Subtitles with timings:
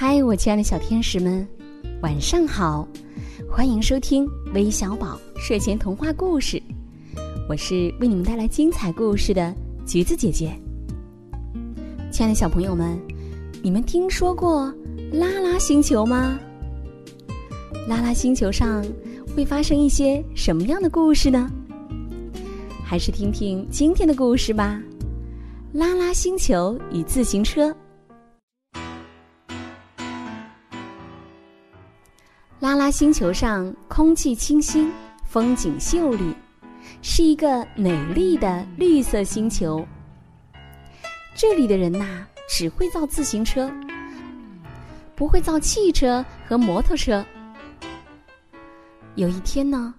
[0.00, 1.44] 嗨，我亲爱的小天使们，
[2.02, 2.86] 晚上好！
[3.50, 6.62] 欢迎收听微小宝睡前童话故事，
[7.48, 9.52] 我是为你们带来精彩故事的
[9.84, 10.52] 橘子姐姐。
[12.12, 12.96] 亲爱的小朋友们，
[13.60, 14.72] 你们听说过
[15.10, 16.38] 拉拉星球吗？
[17.88, 18.86] 拉拉星球上
[19.34, 21.50] 会发生一些什么样的故事呢？
[22.84, 24.80] 还是听听今天的故事吧。
[25.72, 27.74] 拉拉星球与自行车。
[32.60, 34.92] 拉拉星球上空气清新，
[35.24, 36.34] 风景秀丽，
[37.02, 39.86] 是一个美丽的绿色星球。
[41.36, 43.70] 这里的人呐，只会造自行车，
[45.14, 47.24] 不会造汽车和摩托车。
[49.14, 49.94] 有一天呢，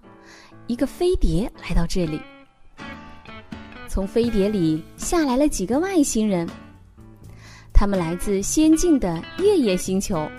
[0.66, 2.20] 一个飞碟来到这里，
[3.88, 6.46] 从飞碟里下来了几个外星人，
[7.72, 10.30] 他们来自先进的月夜星球。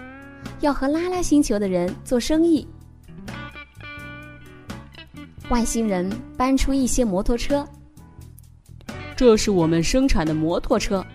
[0.59, 2.68] 要和拉拉星球的人做生意。
[5.49, 7.68] 外星人搬出一些摩托车，
[9.18, 11.05] 这是我们生产的摩托车，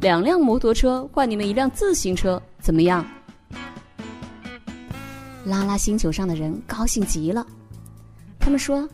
[0.00, 3.06] 两辆摩托车换你们一辆自行车，怎么样？
[5.44, 7.46] 拉拉星球上的人高兴极了，
[8.40, 8.88] 他们说：“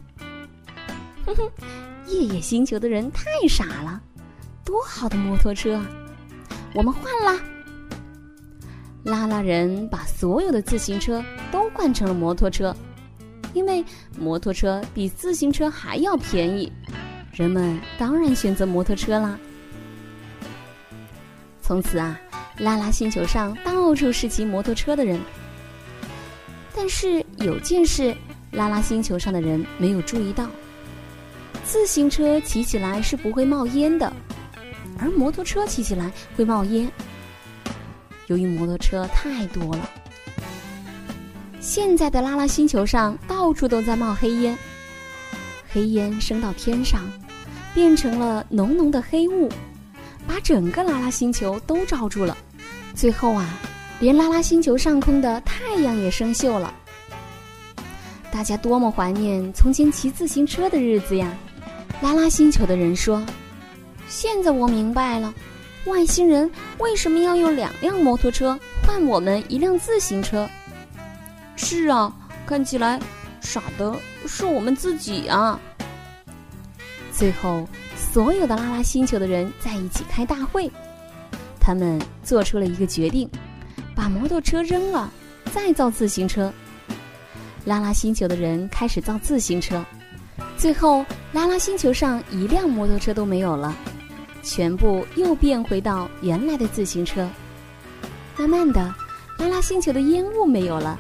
[1.25, 1.51] 哼哼，
[2.07, 4.03] 夜夜星球的人太傻了，
[4.63, 5.87] 多好的摩托车啊，
[6.75, 7.43] 我们换啦！”
[9.05, 12.75] 拉拉人把所有的自行车都换成了摩托车，
[13.53, 13.85] 因为
[14.19, 16.73] 摩托车比自行车还要便宜，
[17.33, 19.39] 人们当然选择摩托车啦。
[21.61, 22.21] 从此啊，
[22.59, 25.19] 拉拉星球上到处是骑摩托车的人。
[26.75, 28.15] 但是有件事，
[28.53, 30.47] 拉拉星球上的人没有注意到：
[31.65, 34.13] 自行车骑起来是不会冒烟的，
[34.99, 36.91] 而摩托车骑起来会冒烟。
[38.29, 39.91] 由于摩托车太多了，
[41.61, 44.57] 现在的拉拉星球上到处都在冒黑烟，
[45.69, 47.03] 黑烟升到天上，
[47.75, 49.49] 变成了浓浓的黑雾，
[50.27, 52.37] 把整个拉拉星球都罩住了。
[52.95, 53.59] 最后啊，
[54.01, 56.73] 连拉拉星球上空的太阳也生锈了。
[58.31, 61.37] 大家多么怀念从前骑自行车的日子呀！
[62.01, 63.23] 拉拉星球的人说
[64.09, 65.33] ：“现在我明白了。”
[65.87, 66.49] 外星人
[66.79, 70.49] 为什么要用两辆摩托车换我们一辆自行车？
[71.57, 72.13] 是啊，
[72.47, 73.01] 看起来
[73.41, 73.95] 傻的
[74.27, 75.59] 是我们自己啊！
[77.13, 77.67] 最后，
[77.97, 80.71] 所有的拉拉星球的人在一起开大会，
[81.61, 83.29] 他们做出了一个决定：
[83.95, 85.11] 把摩托车扔了，
[85.53, 86.53] 再造自行车。
[87.65, 89.85] 拉拉星球的人开始造自行车，
[90.57, 93.77] 最后拉拉星球上一辆摩托车都没有了。
[94.43, 97.29] 全部又变回到原来的自行车。
[98.37, 98.95] 慢慢的，
[99.39, 100.99] 拉拉星球的烟雾没有了，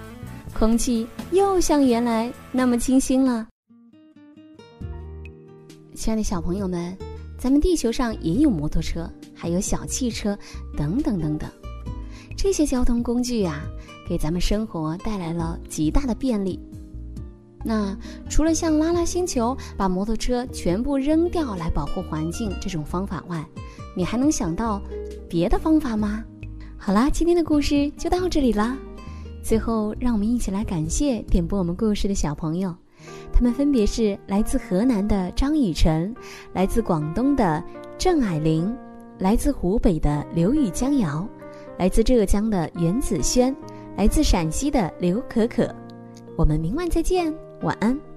[0.54, 3.46] 空气又像原来那么清新了。
[5.94, 6.96] 亲爱的小朋友们，
[7.38, 10.36] 咱们地球上也有摩托车，还有小汽车，
[10.76, 11.50] 等等等等。
[12.36, 13.62] 这些交通工具啊，
[14.08, 16.58] 给咱们生活带来了极大的便利。
[17.64, 17.96] 那
[18.28, 23.44] 除了像拉拉星球把摩托车全部扔掉来保护环境这种方法外，
[23.96, 24.80] 你还能想到
[25.28, 26.24] 别的方法吗？
[26.76, 28.76] 好啦，今天的故事就到这里啦。
[29.42, 32.74] 最后，让我们一起来感谢点播我们故事的小朋友，
[33.32, 36.14] 他们分别是来自河南的张雨晨，
[36.52, 37.62] 来自广东的
[37.98, 38.72] 郑霭玲，
[39.18, 41.28] 来自湖北的刘雨江瑶，
[41.78, 43.54] 来自浙江的袁子轩，
[43.96, 45.72] 来自陕西的刘可可。
[46.36, 47.51] 我们明晚再见。
[47.62, 48.11] 晚安。